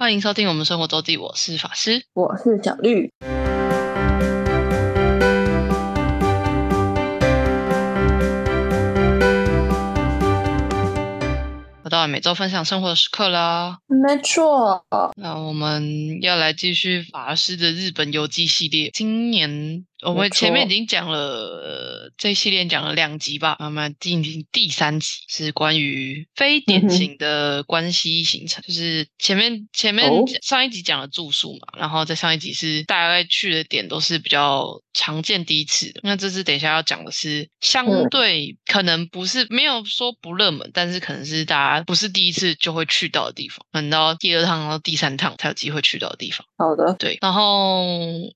[0.00, 2.04] 欢迎收听我们生活周记，我是法师。
[2.14, 3.10] 我是小绿。
[11.82, 14.84] 又到了每周分享生活的时刻啦，没错，
[15.16, 18.90] 那我们要来继续法师的日本游记系列。
[18.92, 30.24] 今年我们前面已经讲了呃这一系列讲了两集吧，慢慢进行第三集是关于非典型的关系行程，就是前面前面哦。
[30.42, 38.08] 上一集讲了住宿嘛，然后在上一集是大概去的点都是比较常见第一次的，那这次等一下要讲的是相嗯。
[38.10, 46.46] 对可能不是没有说不热门，但是可能是大家不是第一次就会去到的地方，等到第二趟到第三趟才有机会去到的地方。
[46.56, 47.84] 好的，对，然后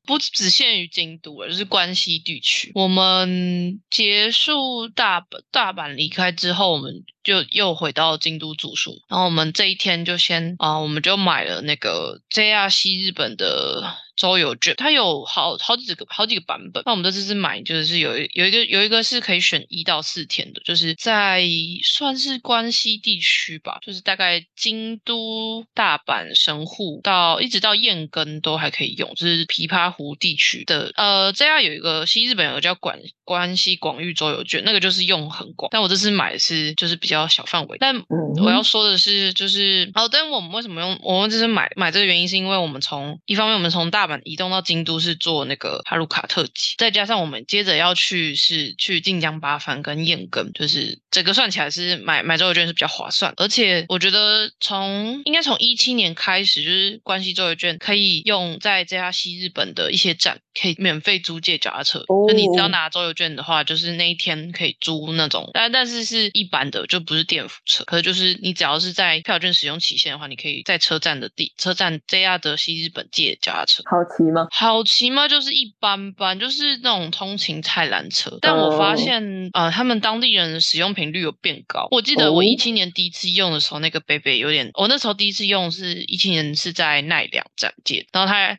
[0.04, 2.72] 不只限于京都了，就是关西地区。
[2.74, 9.02] 我们结束大大阪离开之后，我们就又回到京都住宿。
[9.08, 13.94] 然后我们这一天就先啊、我们就买了那个 JR 西日本的。
[14.22, 16.80] 周游券，它有好好几个好几个版本。
[16.86, 21.42] 那我们这次是买，就是有一有一个有一个是可以选一到四天的，就是在
[21.82, 30.92] 算是关西地区吧，就是大概京都、大阪、神户到一直到燕根都还可以用，就是琵琶湖地区的。
[30.94, 35.68] 呃，这样有一个西日本有个叫关关西广域周游券，那个就是用很广。
[35.72, 67.84] 但我这次买的是就是比较小范围，但嗯，我要说的是，就是好，但我们为什么用我们这是买买这个原因，是因为我们从一方面我们从大阪移动到京都是坐那个哈鲁卡特级，再加上我们接着要去是去晋江八幡跟燕根，就是整个算起来是买买周游券是比较划算，而且我觉得从应该从一七年开始，就是关西周游券可以用在这家西日本的一些站可以免费租借脚踏车，就你只要哦拿周游券的话，就是那一天可以租那种，但但是是一般的，就不是电扶车。
[67.84, 73.82] 可是就是你只要是在票券使用期限的话，你可以在车站的地车站 JR 德西日本借脚踏车。
[73.86, 74.46] 好骑吗？
[74.50, 75.28] 好骑吗？
[75.28, 78.38] 就是一般般，就是那种通勤菜篮车。
[78.40, 81.88] 但我发哦现，呃，他们当地人使用频率有变高。
[81.90, 88.58] 我记得我哦一七年第一次用的时候，那个北北有点，我那时候第一次用是一七年是在奈良站借，然后他嗯，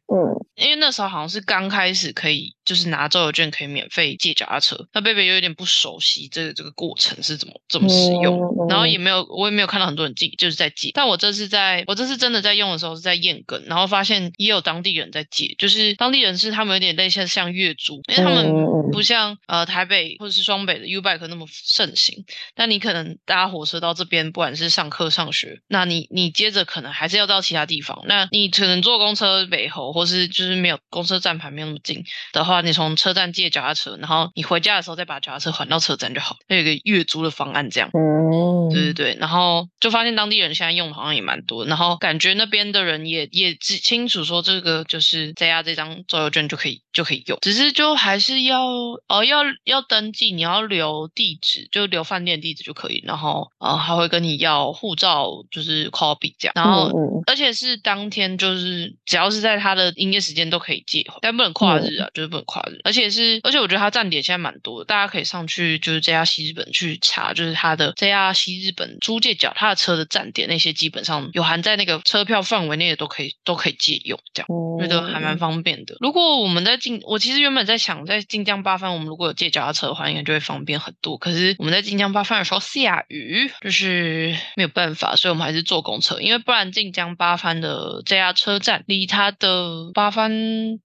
[0.55, 10.91] 因为那时候好像是刚开始可以，就是拿周游券可以免费借脚踏车，那贝贝有点不熟悉这个这个过程是怎么怎么使用，嗯然后也没有我也没有看到很多人借，就是在借。
[10.93, 22.23] 但我这次在我这次真的在用的时候是在验根，然后发现也有当地人在借，就是当地人是他们有点类似像月租，因为他们不像呃台北或者是双北的 U bike 那么盛行，
[22.53, 37.89] 但你可能搭火车到这边，不管是上课上学，那你你接着可能还是要到其他地方，那你可能坐公车北侯，或是就是没有公车站牌没有那么近的话，你从车站借脚踏车，然后你回家的时候再把脚踏车还到车站就好，有一个月租的方案这样。
[37.93, 48.65] 嗯，对对对，然后就发现当地人现在用的好像也蛮多，然后感觉那边的人也也只清楚说这个就是 JR 这张周游券就可以就可以用，只是就还是要
[49.07, 56.89] 哦要要登记，你要留地址，就留饭店地址就可以，然后啊还会跟你要护照，就是 copy 这样，然后。
[56.89, 62.79] 嗯嗯而且是当天，就是只要是在他的营业时间都可以借回，但不能跨日啊，就是不能跨日。
[62.83, 74.47] 而且是，而且我觉得它站点现在蛮多的，大家可以上去就是 JR 西日本去查，就是它的 JR 西日本租借脚踏车的站点，那些基本上有含在那个车票范围内的都可以都可以借用，这样。
[74.49, 75.95] 嗯，觉得还蛮方便的。
[75.99, 81.17] 如果我们在晋，我其实原本在想，在晋江八番，我们如果有借脚踏车的话，应该就会方便很多。
[81.17, 90.31] 可是我们在晋江八番的时候下雨，就是没有办法，所以我们还是坐公车，因为不然晋江八番的 JR 车站离它的八番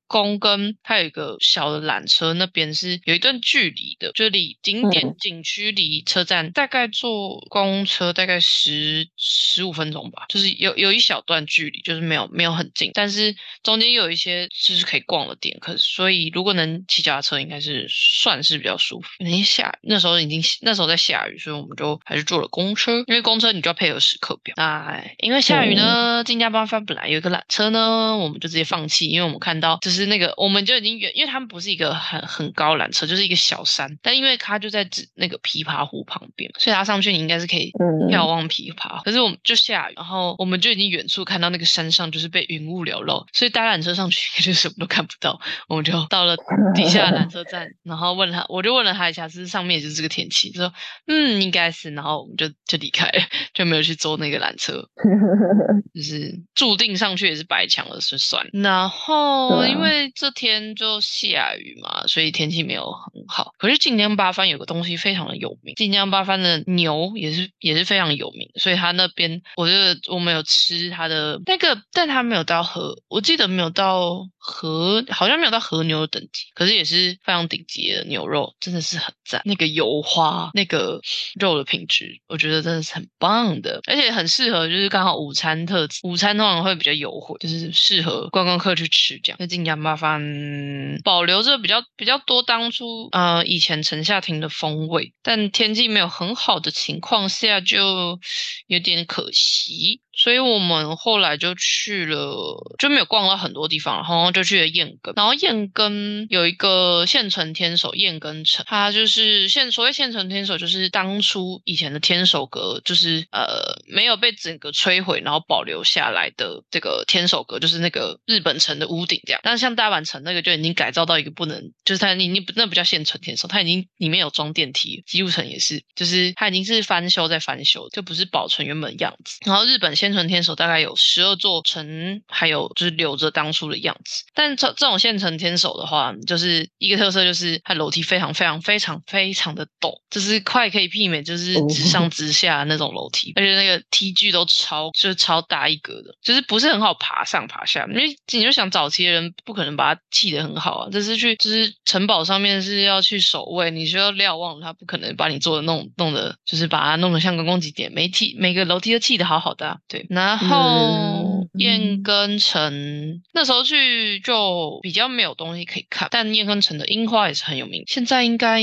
[0.06, 19.08] 宫跟它有一个小的缆车那边是有一段距离的，就离景点嗯景区离车站大概坐公车大概十十五分钟吧，就是有有一小段距离，就是没有没有很近，但是中间有一些就是可以逛的点，可是所以如果能骑脚踏车，应该是算是比较舒服。
[19.18, 24.54] 因为下那时候已经那时候在下雨，所以我们就还是坐了公车，因为公车你就要配合时刻表。
[24.56, 39.02] 那因为下雨呢，金家八幡本来有一个缆车呢，我们就直接放弃，因为我们看到就是那个我们就已经远，因为他们不是一个很很高缆车，就是一个小山，但因为它就在指那个琵琶湖旁边，所以它上去你应该是可以嗯眺望琵琶。
[39.04, 45.40] 可是我们就下雨，然后我们就已经远处看到那个山上就是被云雾缭绕，所以搭缆车上去就什么都看不到。
[45.68, 46.36] 我们就到了
[46.74, 50.72] 底下的缆车站， 然后问他，我就问了他一下，是上面也是这个天气，他说
[51.06, 53.22] 嗯应该是，然后我们就就离开了，
[53.54, 54.88] 就没有去坐那个缆车。
[55.94, 58.50] 就是注定上去也是白抢了，是算了。
[58.52, 63.52] 然后因为这天天就下雨嘛，所以天气没有很好。
[63.58, 79.42] 可是晋江八幡有个东西非常的有名，晋江八幡的牛也是也是非常有名，所以他那边我觉得我们有吃他的那个，但他没有到和，我记得没有到和，好像没有到和牛的等级，可是也是非常顶级的牛肉，真的是很赞。
[79.44, 81.00] 那个油花，那个
[81.38, 89.36] 肉的品质，我觉得真的是很棒的，而且很适合就是刚好午餐特，午餐通常会比较优惠，就是适合观光客去吃这样。
[89.38, 98.20] 那晋江八方嗯保留着比较比较多当初呃以前城下町的风味，但天气没有很好的情况下，就
[98.68, 100.00] 有点可惜。
[100.18, 105.14] 所以我们后来就去了，就没有逛到很多地方，然后就去了燕根。
[105.16, 119.40] 然后燕根有一个现存天守燕根城，它就是现所谓现存天守，就是当初以前的天守阁，就是呃没有被整个摧毁，然后保留下来的这个天守阁，就是那个日本城的屋顶这样。
[119.44, 129.38] 但是像大阪城那个就已经改造到一个不能，就是它已经不那不叫现存天守，它已经里面有装电梯，吉路城也是，就是它已经是翻修再翻修，就不是保存原本样子。
[129.46, 134.24] 然后日本现存天守大概有十二座城，还有就是留着当初的样子。
[134.34, 147.86] 但这这种现存天守的话，就是一个特色就是它楼梯非常非常非常非常的陡，就是快可以媲美就是直上直下那种楼梯，而且那个梯距都超就是超大一格的，就是不是很好爬上爬下。
[147.88, 167.84] 因为你就想早期的人不可能把它砌得很好啊，这是去就是城堡上面是要去守卫，你需要瞭望，他不可能把你做的弄弄的，就是把它弄得像观光景点，每梯每个楼梯都砌得好好的、啊，对，然后燕根城那时候去就比较没有东西可以看，但燕根城的樱花也是很有名。
[167.86, 168.62] 现在应该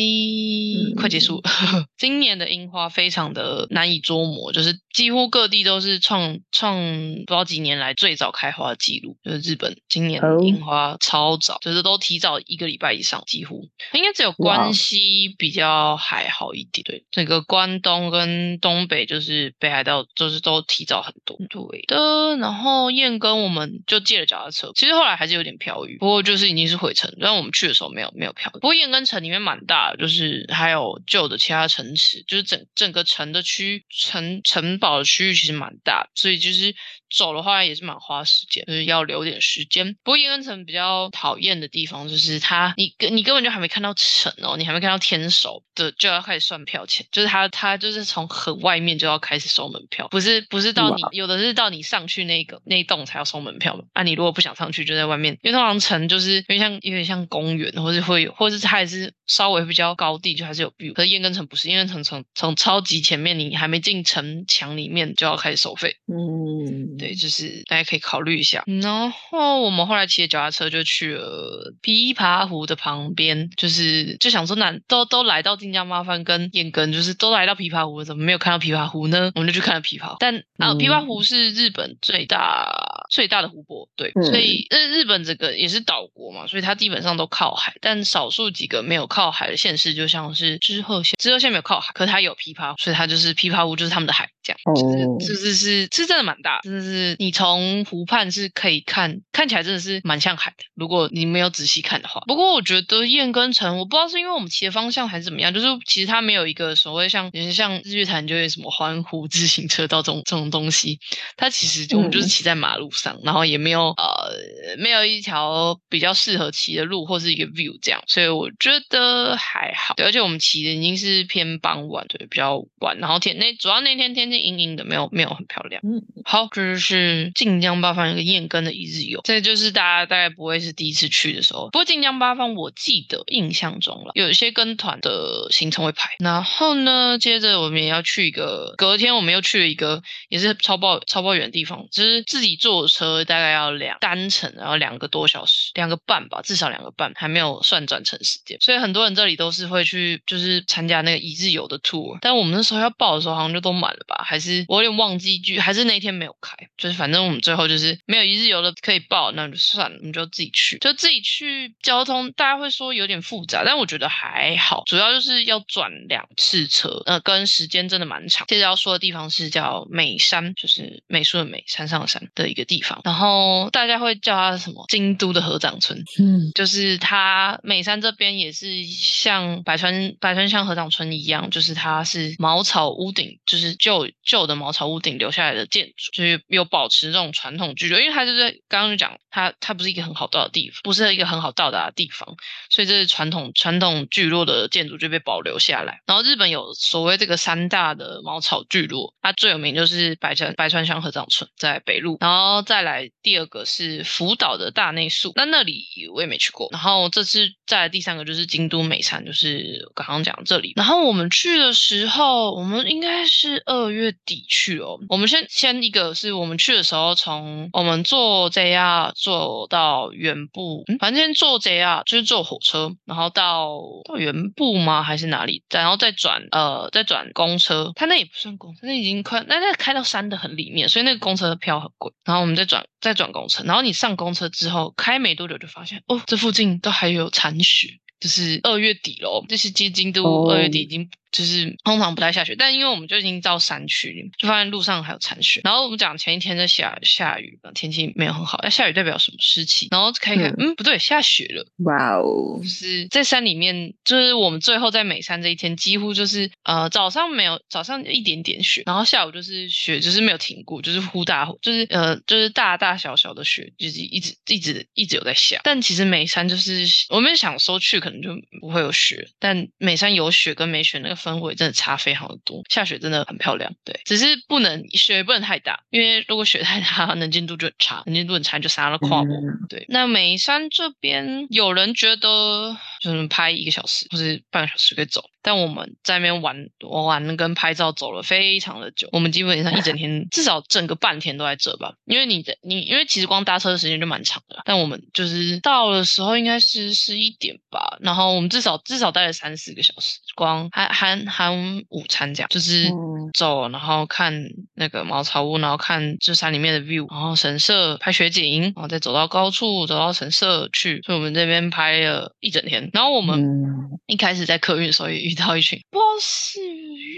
[0.97, 1.43] 快结束了，
[1.97, 16.83] 今年的樱花非常的难以捉摸，就是几乎各地都是创创不知道几年来最早开花的记录，就是日本今年哦樱花超早，就是都提早一个礼拜以上，几乎应该只有关西比较还好一点。
[16.85, 21.35] 对，整个关东跟东北就是北海道，就是都提早很多。
[21.49, 28.59] 对的，然后燕跟我们就借了脚踏车，其实后来还是有点飘雨，不过就是已经是回程，但我们去的时候没有没有飘雨。
[28.59, 36.75] 不过燕跟城里面蛮大的，就是还有旧的其他城池，就是整整个城的区城城堡的区域其实蛮大，所以就是
[37.09, 39.93] 走的话也是蛮花时间，就是要留点时间。
[40.03, 60.93] 不过燕根城比较讨厌的地方就是它，你根你根本就还没看到城哦，你还没看到天守的就要开始算票钱，就是它它就是从很外面就要开始收门票，不是不是到你有的是到你上去那个那一栋才要收门票嘛，啊你如果不想上去就在外面，因为通常城就是因为像有点像公园，或是会有，或者是它也是稍微比较高地，就还是有 view。
[60.93, 65.95] 可是燕根城不是，燕根城从从超级前面，你还没进城墙里面就要开始收费。
[66.07, 68.63] 嗯，对，就是大家可以考虑一下。
[68.81, 79.31] 然后我们后来骑着脚踏车就去了琵琶湖的旁边，就是就想说那都都来到晋江麻帆跟燕根，就是都来到琵琶湖了，怎么没有看到琵琶湖呢？
[79.35, 80.17] 我们就去看了琵琶湖。
[80.19, 94.73] 但啊，嗯琵琶湖是日本最大最大的湖泊，对，嗯所以日日本这个也是岛国嘛，所以它基本上都靠海，但少数几个没有靠海的县市，就像是知鹤县，知鹤县没有靠海，可它有琵琶，所以它就是琵琶湖就是他们的海，这样，哦
[95.19, 100.63] 就是就是是是真的蛮大，真的是你从湖畔是可以看，看起来真的是蛮像海的。
[100.75, 110.99] 如果你没有仔细看的话，不过我觉得燕根城，我不知道是因为我们骑的方向还是怎么样，就是其实它没有一个所谓像，也是像日月潭就会什么环湖自行车道这种这种东西，
[111.35, 119.95] 它其实就我们就是嗯骑在马路上，然后也没有呃没有一条比较适合骑的路或是一个 view 这样，所以我觉得还好。
[119.95, 125.81] 对，而且我们骑的已经是偏傍晚，对，比较晚，然后天那主要那天天气阴阴的，没有没有很漂亮。
[125.83, 131.69] 嗯，好，这就是晋江八方一个燕根的一日游，这就是大家大概不会是第一次去的时候。
[131.69, 136.09] 不过晋江八方，我记得印象中了，有一些跟团的行程会排。
[136.19, 148.57] 然后呢，接着我们也要去一个，隔天我们又去了一个也是超爆超爆远的地方，就是自己坐车大概要两单程，然后两个多小时，两个半吧，至少两个半，还没有算转乘时间。
[148.59, 152.17] 所以很多人这里都是会去，就是参加那个一日游的 tour。
[152.19, 154.21] 但我们那时候要报的时候，好像就都满了吧？
[154.25, 156.53] 还是我有点忘记剧，还是那天没有开？
[156.77, 160.77] 就是反正我们最后就是没有一日游的可以报，那就算了，我们就自己去。
[160.79, 168.47] 就自己去，交通大家会说有点复杂，但我觉得还好，主要就是要转两次车，呃，跟时间真的蛮长。
[168.47, 173.01] 接着要说的地方是叫美山，就是美术的美，山上的山的一个地方。
[173.03, 192.35] 然后大家会叫它什么京都的合掌村，嗯就是它美山这边也是像百川百川乡合掌村一样，就是它是茅草屋顶，就是旧旧的茅草屋顶留下来的建筑，就是有保持这种传统聚落，因为它就是刚刚就讲，它它不是一个很好到的地方，不是一个很好到达的地方，
[192.69, 196.01] 所以这是传统传统聚落的建筑就被保留下来。
[196.05, 206.69] 然后日本有所谓这个三大的茅草聚落，它最有名就是白川白川乡合掌村在北路，然后再来第二个是福岛的大内宿，那那里我也没去过。
[206.71, 210.73] 然后这次再来第三个就是京都美山，就是刚刚讲这里。
[210.75, 214.97] 然后我们去的时候，我们应该是二月底去哦。
[215.09, 225.03] 我们先先一个是我们去的时候，从我们坐 JR 坐到原部，嗯反正坐 JR 就是坐火车，然后到到原部吗？
[225.03, 225.63] 还是哪里？
[225.69, 232.11] 然后再转呃再转公车，它那也不算公车，那已经快那那开到山的很里面，所以那个公车的票很贵。
[232.23, 237.89] 然后我们再转再转公车，然后你上公车之后开没多久就发现哦，这附近都还有残雪。
[238.17, 245.59] 就是二月底喽，就是接京都哦二月底已经就是通常不太下雪，但因为我们就已经到山区里，就发现路上还有残雪。
[245.65, 249.89] 然后我们讲前一天在下下雨，天气没有很好，那下雨代表什么湿气？
[249.91, 251.67] 然后看一看，嗯不对，下雪了。
[251.79, 265.59] 哇哦就，是在山里面，就是我们最后在美山这一天，几乎就是呃早上没有早上一点点雪，然后下午就是雪，就是没有停过，就是忽大忽就是呃就是大大小小的雪，就是一直一直一直有在下。
[265.63, 268.29] 但其实美山就是我们想说去可能就
[268.61, 273.73] 不会有雪，但美山有雪跟没雪那个氛围真的差非常的多，下雪真的很漂亮。
[273.83, 279.31] 对，只是不能雪不能太大，因为如果雪太大， 能见度就很差，能见度很差就杀了跨步。
[279.33, 304.33] 嗯对，那眉山这边有人觉得就是拍一个小时或是半个小时可以走，但我们在那边玩玩跟拍照走了非常的久，我们基本上一整天至少整个半天都在这吧，因为你的你因为其实光搭车的时间就蛮长的，但我们就是到的时候应该是十一点吧，然后我们至少至少待了三四个小时，光含含含午餐这样，就是嗯走，然后看
[304.73, 312.89] 那个茅草屋，然后看这山里面的 view，然后神社拍雪景，然后再走到高处，走到神社去，所以我们这边拍了一整天。
[312.95, 316.61] 然后我们嗯一开始在客运的时候也遇到一群，不知道是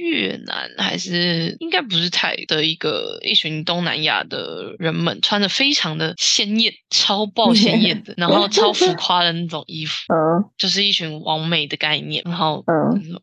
[0.01, 12.24] 越南还是应该不是泰的一个一群东南亚的人们，穿的非常的鲜艳，超爆鲜艳的，然后超浮夸的那种衣服， 嗯就是一群完美的概念。
[12.25, 13.19] 然后嗯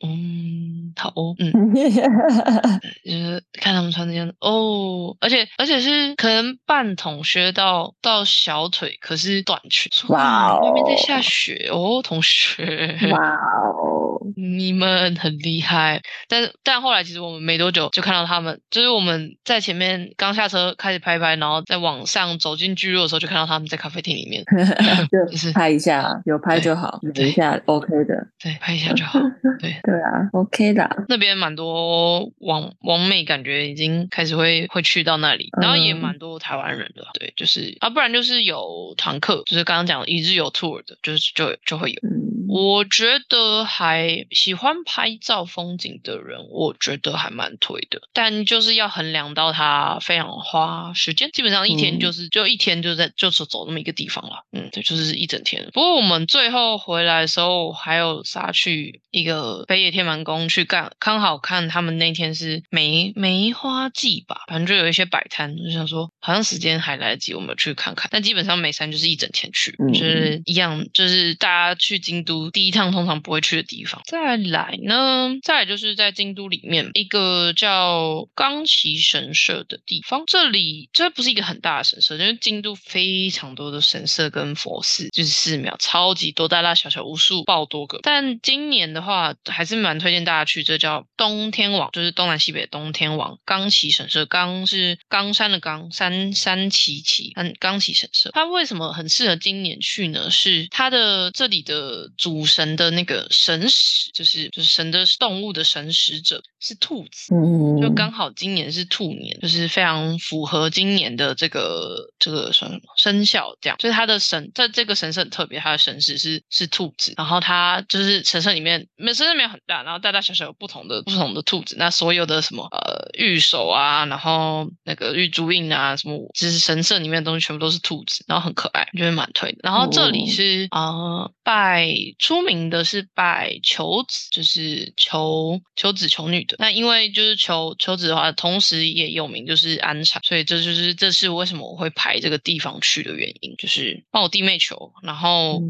[0.94, 2.84] 就是嗯。
[3.04, 9.90] 就是看他们穿这样子哦，而且而且是可能半筒靴到到小腿，可是短裙。
[10.08, 16.00] 哇哦外面在哦下雪哦，同学，哇哦，你们很厉害。
[16.28, 24.44] 但但后来其实我们没多久就看到他们，就是我们在前面刚下车开始拍拍，然后在往上走进聚落的时候，就看到他们在咖啡厅里面，
[25.10, 29.18] 就拍一下，有拍就好，对等一下 OK 的，对，拍一下 就好。
[29.60, 42.00] 对，对啊，OK 的， 那边蛮多网网美，感觉已经开始会会去到那里，然后也嗯蛮多台湾人的，对，就是啊，不然就是有团客，就是刚刚讲的一日游 tour 的，就是就就会有。
[42.02, 52.00] 嗯我觉得还喜欢拍照风景的人，我觉得还蛮推的，但就是要衡量到它非常花时间，基本上一天嗯。
[52.04, 55.64] 就是、就一天就在就是走那么一个地方了，嗯，对，就是一整天。
[55.72, 68.08] 不过我们最后回来的时候，还有杀去一个北野天满宫去干，刚好看他们那天是梅梅花季吧，反正就有一些摆摊，就想说好像时间还来得及，我们去看看。
[68.12, 74.02] 但基本上美山就是一整天去，嗯就是一样，就是大家去京都第一趟通常不会去的地方。
[74.06, 88.00] 再来呢，再来就是在京都里面一个叫冈崎神社的地方，这里这不是一个很大的神社，因为京都非常多的神社跟佛寺，就是寺庙超级多，大大小小无数爆多个。
[88.02, 94.24] 但今年的话，还是蛮推荐大家去，这叫东天王，就是东南西北的东天王冈崎神社。
[94.26, 98.30] 冈是冈山的冈，山山崎崎，嗯，冈崎神社。
[98.32, 100.30] 它为什么很适合今年去呢？
[100.30, 107.34] 是它的这里的主神的那个神使，就是就是神的动物的神使者是兔子。
[107.34, 129.58] 嗯，就刚好今年是兔年，就是非常符合今年的这个这个算什么生肖，这样就是他的神在这个神社很特别，他的神使是是兔子，然后他就是神社里面，每神社没有很大，然后大大小小有不同的不同的兔子，那所有的什么呃玉手啊，然后那个玉珠印啊，什么就是神社里面的东西全部都是兔子，然后很可爱，我觉得蛮推的。
[129.62, 131.86] 然后这里哦是呃拜
[132.18, 136.56] 出名的是拜求子，就是求求子求女的。
[136.58, 144.92] 那因为就是求求子的话，同时也有名就是安产，所以这就是这是为什么我会排这个地方去的原因，就是帮我弟妹求。
[145.02, 145.62] 然后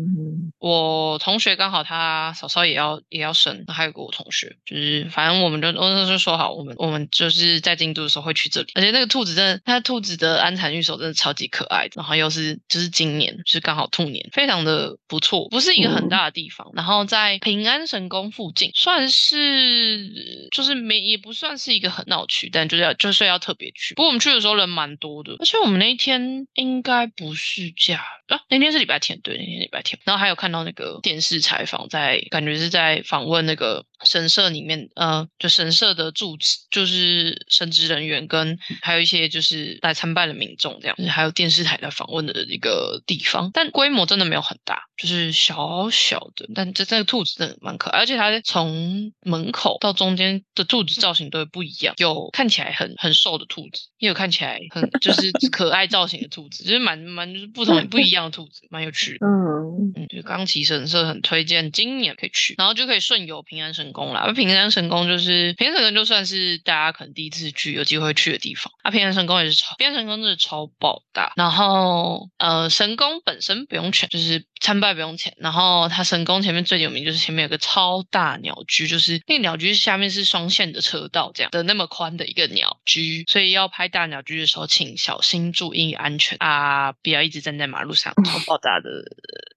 [0.59, 8.73] 我同学刚好他嫂嫂也要也要生，还有个我同学，就是反正我们就都是说好，我们我们就是在京都的时候会去这里。
[8.75, 16.71] 而且那个兔子真的，它兔子的安产玉手真的超级可爱，然后又是就是今年就是刚好兔年，非常的不错，不是一个很大的地方。
[16.75, 23.95] 然后在平安神宫附近，算是就是没也不算是一个很闹区，但就是要就是要特别去。
[23.95, 29.99] 不过我们去的时候人蛮多的，而且我们那一天应该不是假啊，那天是礼拜天，对，那天礼拜天。
[30.05, 33.87] 然后还有看到那个电视采访，在感觉是在访问那个。
[34.05, 46.49] 神社里面，呃，就神社的住持，就是神职人员，跟还有一些就是来参拜的民众，这样，还有电视台来访问的一个地方，但规模真的没有很大，就是小小的。
[46.55, 59.27] 但这这个兔子真的蛮可爱，而且它从门口到中间的兔子造型都不一样，有看起来很很瘦的兔子，也有看起来很就是 可爱造型的兔子，就是蛮蛮就是不同不一样的兔子，蛮有趣的。
[59.27, 63.94] 嗯嗯，就冈崎神社很推荐，今年可以去，然后就可以顺游平安神。
[63.95, 68.71] 宫啦，平安神宫就是平安神宫，就算是大家可能第一次去有机会去的地方。
[68.83, 71.33] 啊，平安神宫也是超，平安神宫真的超爆大。
[71.37, 75.35] 然后呃，神宫本身不用全，就是参拜不用钱。
[75.38, 88.88] 然后它神宫前面最有名就是前面有个超大鸟居，就是那个鸟居下面是双线的车道这样的那么宽的一个鸟居，所以要拍大鸟居的时候，请小心注意安全啊，不要一直站在马路上超爆炸的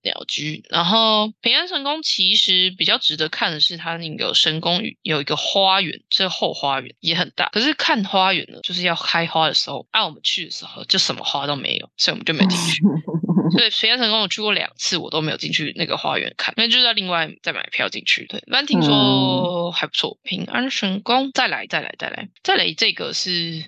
[0.03, 0.63] 鸟居。
[0.69, 4.27] 然后平安神宫其实比较值得看的是它那个。
[4.33, 7.49] 神宫有一个花园，这后花园也很大。
[7.49, 12.81] 可是看花园呢，就是要开花的时候，按我们去的时候就什么花都没有，所以我们就没进去。
[13.55, 18.25] 所以平安神宫我去过两次，我都没有进去那个花园看，那就是要另外再买票进去。
[18.25, 20.17] 对，反正听说还不错。
[20.23, 23.63] 平安神宫再来，再来，再来，再来，这个是。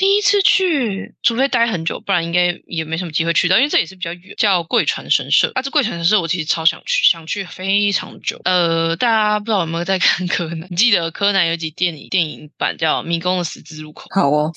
[0.00, 5.52] 第一次去，除非待很久，不然应该也没什么机会去到，因为这也是比较远，叫贵船神社。
[5.54, 8.40] 啊，这贵船神社我其实超想去，想去非常久。
[8.44, 10.66] 呃，大家不知道有没有在看柯南？
[10.70, 14.08] 你记得柯南有集电影电影版叫《迷宫的十字路口》？
[14.14, 14.50] 好哦，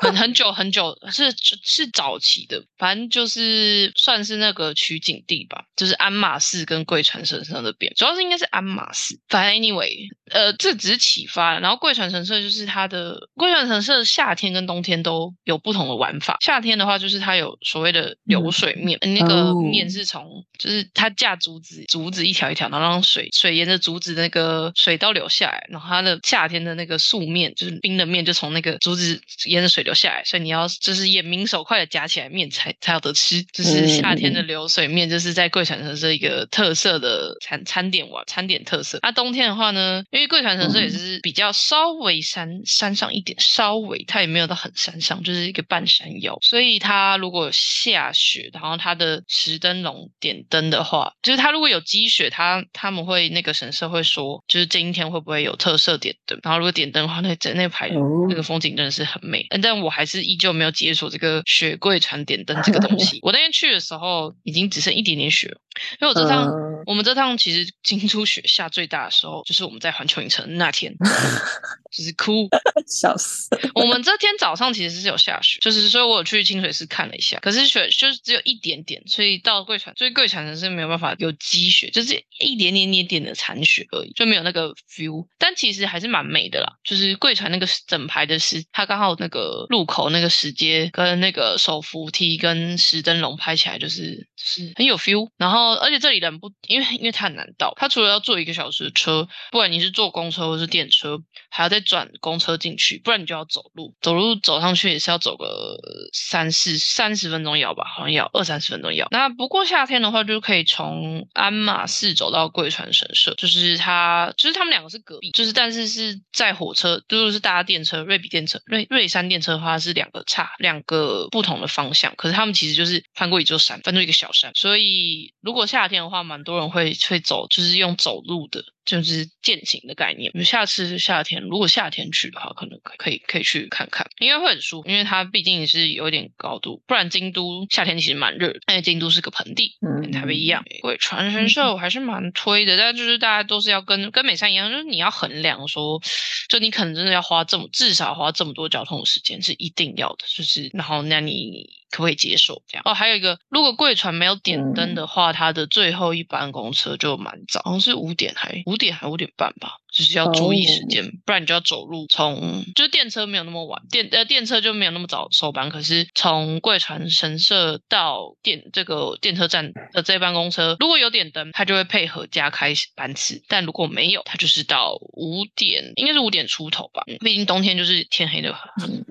[0.00, 1.34] 很很久很久，是
[1.64, 9.18] 是早期的，反正就是算是那个取景地吧，就是鞍马寺跟贵船神社那边，主要是应该是鞍马寺。
[9.28, 9.90] 反正 anyway，
[10.30, 11.58] 呃，这只是启发。
[11.58, 14.83] 然后贵船神社就是它的贵船神社夏天跟冬。
[14.84, 16.36] 天都有不同的玩法。
[16.40, 33.42] 夏天的话，就是它有所谓的流水面，那个面是从，就是它架竹子，竹子一条一条，然后让水水沿着竹子那个水道流下来，然后它的夏天的那个素面，就是冰的面，就从那个竹子沿着水流下来，所以你要就是眼明手快的夹起来面才才有得吃。
[33.52, 38.98] 就是夏天的流水面，就是在贵船城是一个特色的餐餐点哇，餐点特色。
[39.02, 44.70] 那冬天的话呢，因为贵船城市也是比较稍微山山上一点，稍微它也没有到很。
[44.74, 56.38] 山上就是一个半山腰，所以它如果下雪，然后它的石灯笼点灯的话，就是它如果有积雪，它他们会那个神社会说，就是今天会不会有特色点灯？
[56.42, 57.90] 然后如果点灯的话，那整那排
[58.28, 59.46] 那个风景真的是很美。
[59.62, 63.18] 但我还是依旧没有解锁这个雪柜船点灯这个东西。
[63.24, 65.56] 我那天去的时候，已经只剩一点点雪。
[66.00, 66.48] 因为我这趟，
[66.86, 70.94] 我们这趟其实金珠雪下最大的时候，就是我们在环球影城那天，
[71.90, 72.48] 就是哭，
[72.86, 73.48] 笑死。
[73.74, 85.26] 我们这天早上其实是有下雪，就是所以我有去清水寺看了一下，可是雪就是只有一点点，所以到贵船，所以贵船城是没有办法有积雪，就是一点点点点的残雪而已，就没有那个 feel。
[85.38, 95.74] 但其实还是蛮美的啦，就是贵船那个整排的石，它刚好那个路口那个石阶跟那个手扶梯跟石灯笼拍起来就是是很有 feel，然后。
[95.84, 105.76] 而且这里人不，因为因为它很难到，它除了要坐一个小时的车，不管你是坐公车或是电车，还要再转公车进去，不然你就要走路，走路走上去也是要走个
[106.12, 109.08] 三四三十分钟要吧，好像要二三十分钟要。
[109.10, 128.62] 那不过夏天的话，就可以从鞍马寺走到贵船神社，就是它，就是他们两个是隔壁，就是但是是在火车，如果是搭电车，瑞比电车、瑞瑞山电车的话是两个差两个不同的方向，可是他们其实就是翻过一座山，翻出一个小山，所以如果夏天的话，蛮多人会会走，就是用走路的。
[128.84, 130.30] 就是践行的概念。
[130.32, 140.64] 比如下次夏天，如果夏天去的话，可能可以可以去看看，应该会很舒服，因为它毕竟是有点高度，不然京都夏天其实蛮热，因为京都是个盆地，跟台北一样。
[140.82, 146.00] 鬼船神社我还是蛮推的，但就是大家都是要跟跟美山一样，就是你要衡量说，
[146.48, 151.83] 就你可能真的要花这么至少花这么多交通时间是一定要的，就是然后那你。
[151.94, 152.82] 可不可以接受这样？
[152.84, 162.06] 哦，还有一个，如果贵船没有点灯的话，它的最后一班公车就蛮早，好像是五点还五点还五点半吧，就是要注意时间，不然你就要走路。
[162.08, 177.04] 从就是电车没有那么晚，电呃电车就没有那么早收班，可是从贵船神社到电这个电车站的这班公车，如果有点灯，它就会配合加开班次；但如果没有，它就是到五点，应该是五点出头吧。
[177.20, 178.54] 毕竟冬天就是天黑的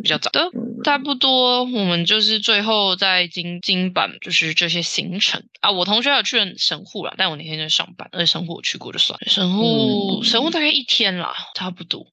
[0.02, 0.50] 比较早的，
[0.84, 2.74] 差不多我们就是最后。
[3.04, 9.28] 在金金版就是这些行程啊，我同学有去神户了，但我那天在上班，而且神户我去过就算了。
[9.30, 12.06] 神户神户大概一天啦，差不多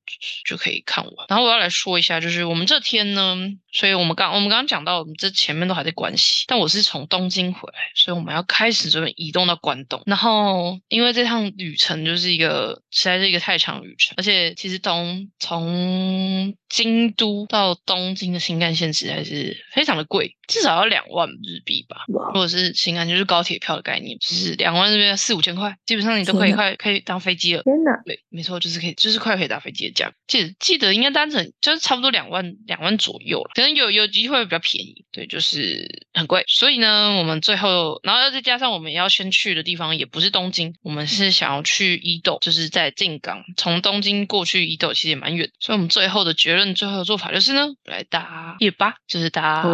[0.47, 1.27] 就可以看完。
[1.29, 3.37] 然后我要来说一下，就是我们这天呢，
[3.73, 10.03] 所以我们刚我们刚刚讲到，我们这前面都还在关西，但我是从东京回来，所以我们要开始准备移动到关东。
[10.07, 20.37] 然后因为这趟旅程就是一个实在是一个太长旅程，而且其实东从京都到东京的新干线其实在是非常的贵。
[20.51, 27.63] 至少要两万日币吧，如果是新安就是高铁票的概念，就是两万日币四五千块，基本上你都可以快可以当飞机了。
[27.63, 30.13] 天哪，对，没错，就是可以，就是快可以搭飞机的价。
[30.27, 36.45] 记得记得应该单程就是差不多两万两万左右了，可能有有机会比较便宜，对，就是很贵。
[36.49, 49.65] 所以呢，我们最后，然后再加上我们要先去的地方也不是东京，我们是想要去伊豆，就是在静冈，从东京过去伊豆其实也蛮远，所以我们最后的结论，最后的做法就是呢，来搭夜巴，就是搭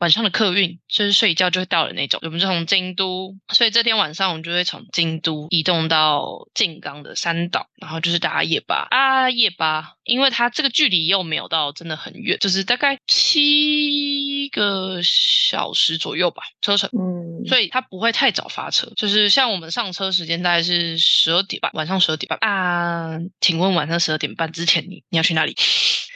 [0.00, 0.13] 晚。
[0.14, 8.86] 上的客运就是睡一觉就会到的那种，我们就从京都，所以这天晚上我们就会从京都移动到静冈的三岛，然后就是搭夜巴。
[8.90, 22.38] 啊夜巴，因为它这个距离又没有到真的很远，就是大概七个小时左右吧车程，嗯，所以它不会太早发车，就是像我们上车时间大概是十二点半，晚上十二点半。
[22.40, 25.56] 啊，请问晚上十二点半之前你你要去哪里？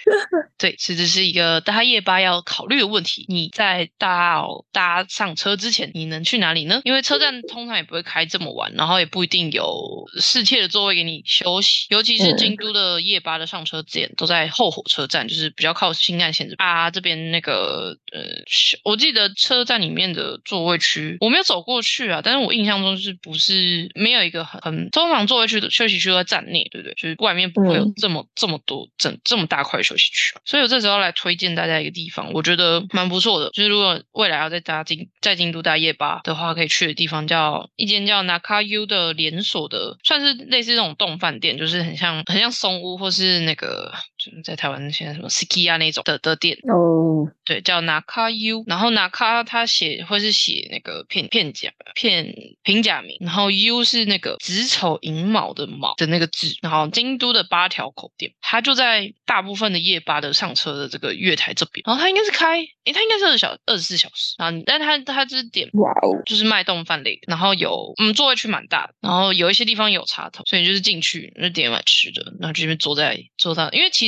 [0.59, 3.25] 对，其实是一个搭夜巴要考虑的问题。
[3.29, 6.81] 你在到搭上车之前，你能去哪里呢？
[6.85, 11.87] 因为车站通常也不会开这么晚，然后也不一定有适切的座位给你休息。
[11.90, 18.23] 尤其是京都的夜巴的上车点都在后火车站，就是比较靠新干线啊这边那个呃，
[18.85, 26.94] 我记得车站里面的座位区我没有走过去啊，但是我印象中是不是没有一个很很通常座位区的休息区在站内，对不对？
[26.94, 29.97] 就是外面不会有这么这么多整这么大块休息
[30.44, 33.50] 所以我这时候来推荐大家一个地方，我觉得蛮不错的。
[33.50, 48.64] 就是如果未来要在大京在京都大夜吧的话，可以去的地方叫一间叫 naka u 的连锁的，算是类似这种洞饭店，就是很像很像松屋或是那个就是在台湾现在什么 Ski 啊那种的的店哦，对，叫 Nakayu。
[48.66, 64.35] 然后 Naka 他写会是写那个片片假片平假名，然后 U 是那个子丑寅卯的卯的那个字，然后京都的八条口店，它就在大部分的夜巴的上车的这个月台这边，然后它应该是开，诶，它应该是二小二十四小时。
[64.38, 74.08] 啊，但它它就是点，哇哦，就是卖动饭类的，然后有嗯座位区蛮大的，然后有一些地方有插头，所以就是进去就点买吃的，然后这边坐在坐上，因为其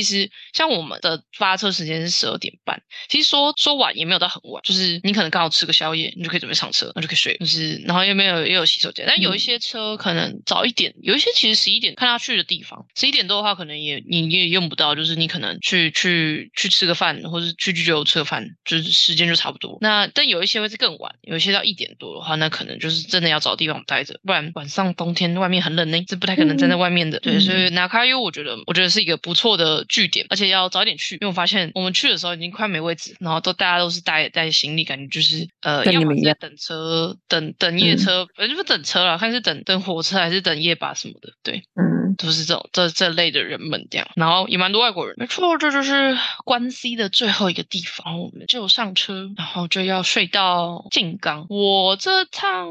[0.53, 19.77] 像我们的发车时间是十二点半，其实说说晚也没有到很晚，就是你可能刚好吃个宵夜，你就可以准备上车，那就可以睡，就是然后又没有又有洗手间，但有一些车可能早一点，有一些其实十一点看他去的地方，十一点多的话可能也你也用不到，就是你可能去去去吃个饭，或者去居酒屋吃个饭，就是时间就差不多。
[19.81, 27.19] 那但有一些会是更晚，有一些到一点多的话，那可能就是真的要找地方待着，不然晚上冬天外面很冷呢，是不太可能站在外面的。
[27.19, 51.45] 对，所以拿卡 U 我觉得我觉得是一个不错的据点，而且要早点去，因为我发现我们去的时候已经快没位置，然后都大家都是带带行李，感觉就是呃要么在等车等等夜车，呃就是等车了，看是等等火车还是等夜巴什么的，对，嗯，都是这种这这类的人们这样，然后也蛮多外国人，没错，这就是关西的最后一个地方，我们就上车，然后就要睡到静冈。
[51.49, 52.69] 我这趟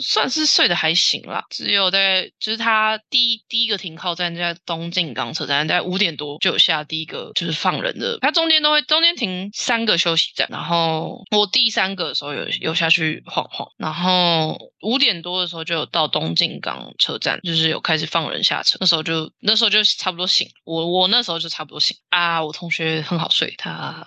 [0.00, 24.06] 算是睡的还行啦，只有在就是他第一第一个停靠站在东静冈车站，在五点多就有下第一个就是放人的，他中间都会中间停三个休息站，然后我第三个的时候有有下去晃晃，然后五点多的时候就有到东进港车站，就是有开始放人下车，那时候就那时候就差不多醒，我我那时候就差不多醒啊，我同学很好睡，他。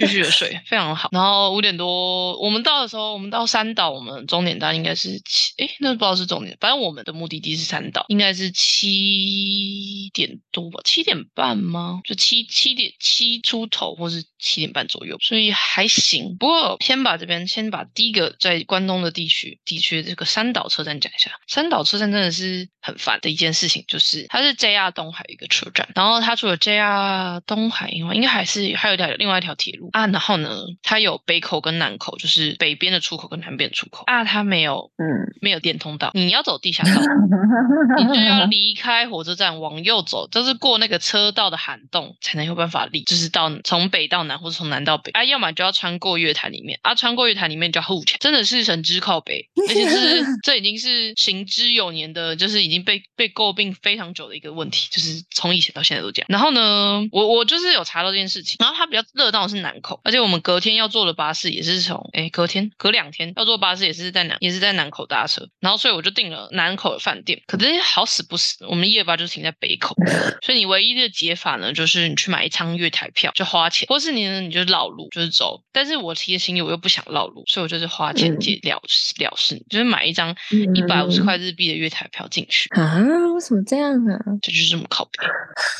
[0.00, 1.08] 继续的睡，非常好。
[1.12, 12.00] 然后五点多我们到的时候，我们到三岛，我们终点站应该是七，哎，那不知道是终点，反正我们的目的地是三岛，应该是七点多吧，七点半吗？
[12.04, 16.36] 就七七点七出头，或是七点半左右，所以还行。
[16.38, 21.30] 不过先把这边先把第一个在关东的地区地区这个三岛车站讲一下。
[21.46, 30.06] 三岛车站真的是很烦的一件事情，就是它是 JR 东海一个车站，然后它除了 JR 东海以外，应该还是还有一条另外一条铁路啊。
[30.08, 30.50] 然后呢，
[30.82, 34.22] 它有北口跟南口，就是北边的出口跟南边出口啊。
[34.22, 36.90] 它没有，嗯，没有电通道，你要走地下道，
[37.96, 45.24] 你就要离开火车站往右走，就是过那个车道的涵洞才能有办法立，就是到从北到南或者从南到北啊。
[45.24, 56.26] 要么就要穿过月台里面啊，穿过月台里面就要后钱，真的是神之靠北， 而且是这已经是行之有年的，就是已经被被诟病非常久的一个问题，就是从以前到现在都这样。
[56.28, 60.00] 然后呢，我我就是有查到这件事情，然后它比较热闹是南口。
[60.04, 67.40] 而且我们隔天要坐的巴士也是从哎，隔天隔两天要坐巴士也是在南也是在南口搭车，然后所以我就订了南口的饭店。
[67.46, 69.94] 可是好死不死，我们夜巴就停在北口，
[70.44, 75.62] 所以你唯一的解法呢，就是你去买一张月台票，就花钱，或是你呢你就绕路就是走。
[75.72, 80.34] 但是我提的行李我又不想绕路，所以我就是花钱解了了事，就是买一张
[80.74, 82.98] 一百五十块日币的月台票进去啊？
[83.34, 84.18] 为什么这样啊？
[84.42, 85.26] 这就是这么靠背，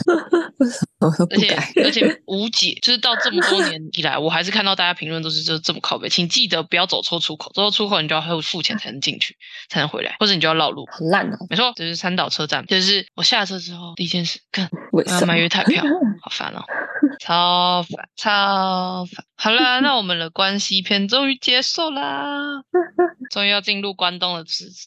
[1.30, 4.18] 而且而且无解，就是到这么多年以来。
[4.18, 9.36] 我还是看到大家评论都是就这么靠背，请记得不要走错出口，走错出口你就要还付钱才能进去，
[9.68, 10.86] 才能回来，或者你就要绕路。
[10.92, 11.36] 很烂哦。
[11.50, 15.82] 没错，这是三岛车站，就是我下车之后第一件事，看我要买月台票，
[16.22, 16.62] 好烦哦，
[17.20, 19.24] 超烦，超烦。
[19.36, 22.62] 好啦， 那我们的关西篇终于结束啦，
[23.30, 24.44] 终于要进入关东的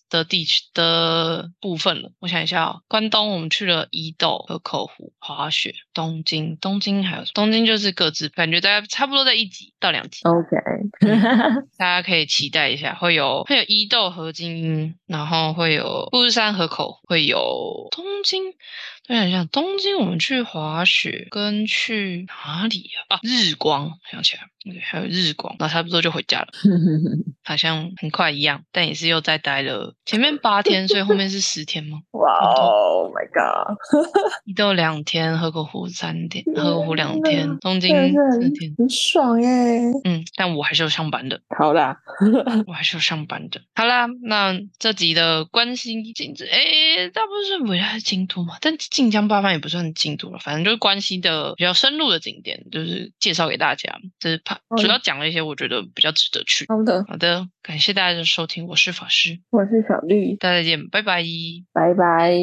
[0.10, 2.12] 的地区的部分了。
[2.20, 10.20] 我想一下哦，关东我们去了伊豆、河口湖、滑雪、东京，东京还有东京就是各自，感觉大家差不多在一集到两集。
[10.24, 10.58] OK，
[11.78, 18.44] 大家可以期待一下，会有会有伊豆、河津，然后会有富士山、河口，会有东京。
[19.10, 23.16] 我想想，东京我们去滑雪跟去哪里啊？
[23.16, 24.42] 啊，日光想起来，
[24.82, 26.48] 还有日光，那差不多就回家了，
[27.44, 32.00] 好像很快一样，但也是又再待了前面八天，所以后面是十天吗？
[32.12, 33.78] 哇哦，My God！
[34.46, 37.96] 一到两天，河口湖三天，河口湖两天，东京
[38.32, 39.48] 四天，很爽耶。
[40.04, 41.42] 嗯，但我还是有上班的。
[41.58, 41.98] 好啦，
[42.66, 43.62] 我还是有上班的。
[43.76, 48.76] 好啦，那这集的关心景致，哎，大部分是围绕京都嘛，但。
[48.90, 53.97] 晋江八幡也不算京都了，反正就是关西的比较深入的景点，就是介绍给大家。
[54.20, 56.66] 就是怕主要讲了一些我觉得比较值得去。
[56.68, 61.24] 好的，好的，感谢大家的收听，我是法师，我是小绿，大家再见，拜拜，
[61.74, 62.34] 拜拜。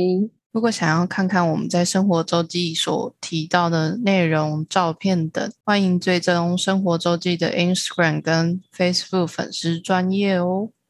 [0.52, 10.70] 如果想要看看我们在生活周记所提到的内容、照片等，欢迎追踪生活周记的 Instagram 跟 Facebook 粉丝专业哦。